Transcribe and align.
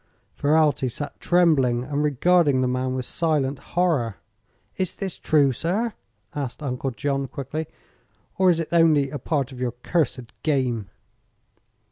Ferralti 0.35 0.89
sat 0.89 1.19
trembling 1.19 1.83
and 1.83 2.01
regarding 2.01 2.61
the 2.61 2.67
man 2.67 2.95
with 2.95 3.05
silent 3.05 3.59
horror. 3.77 4.15
"Is 4.75 4.93
this 4.95 5.19
true, 5.19 5.51
sir?" 5.51 5.93
asked 6.33 6.63
Uncle 6.63 6.89
John, 6.89 7.27
quickly; 7.27 7.67
"or 8.39 8.49
is 8.49 8.59
it 8.59 8.69
only 8.71 9.11
a 9.11 9.19
part 9.19 9.51
of 9.51 9.59
your 9.61 9.73
cursed 9.83 10.33
game?" 10.41 10.89